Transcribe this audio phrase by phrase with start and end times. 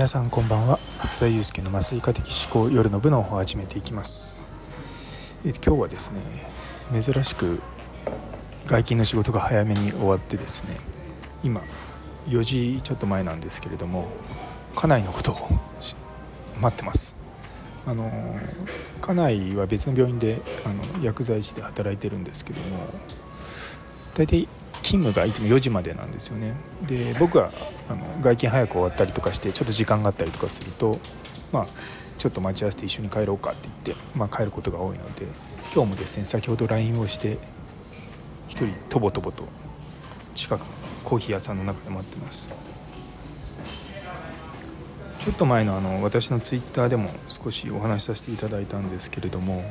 [0.00, 0.78] 皆さんこんばんは。
[1.00, 4.48] 松田祐介の麻酔科的思考夜の部の方を始めていきます。
[5.44, 6.22] え今日はですね
[7.02, 7.60] 珍しく
[8.64, 10.74] 外勤の仕事が早めに終わってですね
[11.44, 11.60] 今
[12.28, 14.08] 4時ちょっと前なんですけれども
[14.74, 15.36] 家内のことを
[16.62, 17.14] 待ってます。
[17.86, 18.10] あの
[19.02, 22.88] 家内は別の病院であの薬剤師で働いてるんですけども
[24.14, 24.48] 大体
[24.90, 26.54] 勤務がいつも4時までなんですよね。
[26.88, 27.52] で僕は
[27.88, 30.98] あの外勤早く終わったりとかしてちょっと時間があったりとかすると
[31.52, 31.66] まあ
[32.18, 35.26] ちょっと待ち合わせて一緒に帰ろうかって言って、まあ、帰ることが多いので
[35.72, 37.38] 今日もですね先ほど LINE をして
[38.48, 39.44] 1人とぼとぼと
[40.34, 40.66] 近くの
[41.04, 42.50] コーヒー屋さんの中で待ってます。
[45.20, 49.62] ちょっと前のあの私のツイッターでも少しお話しさせていただいたんですけれども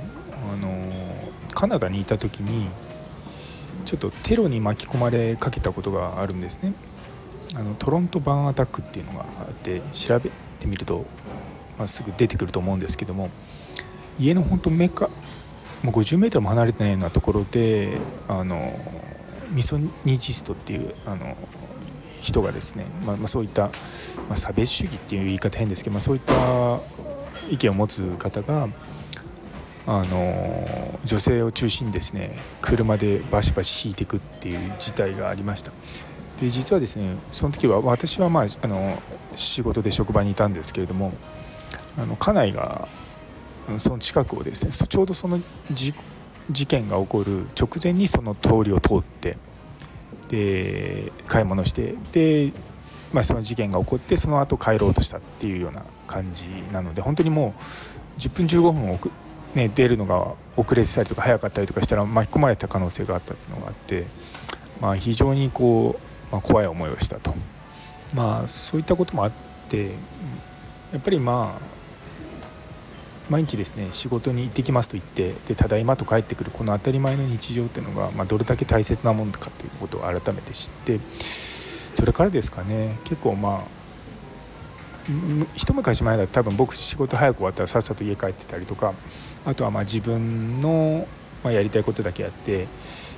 [0.53, 0.69] あの
[1.53, 2.69] カナダにいた時に
[3.89, 6.73] ちょっとテロに巻き込まれかけたことがあるんですね。
[7.55, 11.07] あのトロントバーンアタックっていうのがあって調べてみると、
[11.79, 13.31] まあ、すぐ出てくると思うんですけども
[14.19, 15.09] 家の本当メカ
[15.83, 18.61] もう 50m も離れてないようなところであの
[19.49, 21.35] ミソニジストっていうあの
[22.21, 23.69] 人がですね、まあ、まあ、そういった、ま
[24.33, 26.33] あ、差別主義っていう言い方変ですけど、まあ、そういった
[27.49, 28.67] 意見を持つ方が
[29.91, 32.29] あの女性を中心にですね
[32.61, 35.71] 車でバシバシ引いていくっていう事態がありました。
[36.39, 39.01] で実はですねその時は私は、まあ、あの
[39.35, 41.11] 仕事で職場にいたんですけれども
[41.97, 42.87] あの家内が
[43.79, 45.39] その近くをですねちょうどその
[46.51, 49.37] 事件が起こる直前にその通りを通って
[50.29, 52.53] で買い物してで、
[53.11, 58.99] まあ、その事件が起こってその後帰ろうとしたっていうような感じなので本当にもう10分15分
[59.55, 64.05] ね、出るのが遅れてたりとか早かったりとかしたら巻き込まれた可能性があったっていうのがあって、
[64.79, 67.33] まあ、非常にこう、まあ、怖い思いをしたと、
[68.13, 69.31] まあ、そういったこともあっ
[69.69, 69.91] て
[70.91, 71.79] やっぱりまあ
[73.29, 83.78] 毎日ですね仕事に行ってきますと言ってでただいまと帰ってくるこの当たり前の日常っていうのが、まあ、どれだけ大切なものかということを改めて知ってそれからですかね結構まあ
[85.55, 88.93] 一昔前だと多分僕仕事早く終わったらさっさと家帰ってたりとか
[89.45, 91.07] あとはまあ自分の、
[91.43, 92.67] まやりたいことだけやって、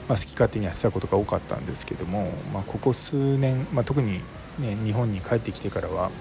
[0.08, 4.20] まあ、好き勝手にやってたことが多かったんですけども、まあ、ここ数年、まあ、特に、
[4.60, 6.12] ね、日本に帰ってきてからは、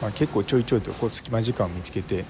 [0.00, 2.24] ま結構ちょいちょいとこう隙間時間を見つけて、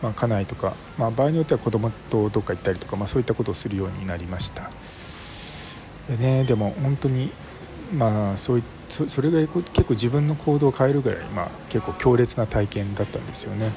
[0.00, 4.70] ま家内とか、まあ、場合によっては子供とどっか行ったりとか、まそういったことをするようになりました。
[6.08, 7.30] でねでも本当に
[7.94, 13.70] まあそういそれが結構自分の行動を変えるぐらい、まあ、結構強烈な体験だったんですよね。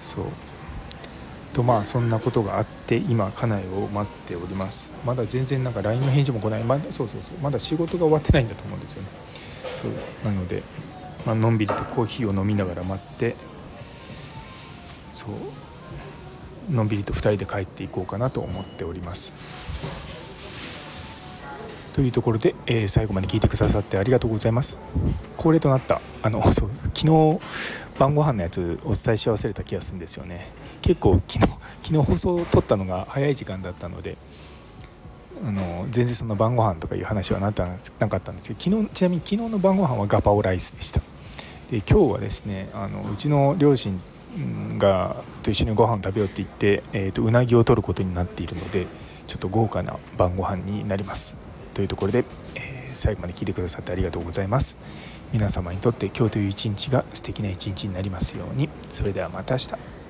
[0.00, 0.24] そう。
[1.54, 4.90] とまあそんなことがあって今家内を待っております。
[5.06, 6.64] まだ全然なんか LINE の返事も来ない。
[6.64, 7.38] まだそうそうそう。
[7.38, 9.08] まだ仕事が終わってないんだと思うんですよね。
[9.72, 9.92] そう。
[10.24, 10.62] なので、
[11.24, 13.36] まあのんびりとコーヒーを飲みながら待って
[15.12, 16.74] そう。
[16.74, 20.13] のんびりと2人で帰っていこうかなと思っております。
[21.94, 24.80] というところで、えー、最後まで聞いてくださってありがとうございます。
[25.36, 27.40] 恒例となったあの そう昨日
[28.00, 30.44] 晩ご飯のやつお伝えし忘れた気がするんですよね。
[30.82, 31.52] 結構昨日
[31.84, 34.16] 昨日放送を撮ったのが早い時間だったので
[35.46, 37.68] あの全然その晩ご飯とかいう話はなった
[38.00, 41.00] なかったんですけど昨日ちなみに昨日の晩ご飯はガパオライスでした。
[41.70, 44.00] で今日はですねあのうちの両親
[44.78, 48.88] がと一緒にご飯を食べようって言って、えーと、とうなぎを取ることになっているので
[49.28, 51.53] ちょっと豪華な晩ご飯になります。
[51.74, 52.24] というところで、
[52.54, 54.78] えー、最後まで聞いてくださってありがとうございます。
[55.32, 58.68] 皆様にとって今日という一日が素敵な一日になりますように。
[58.88, 60.03] それではまた明日。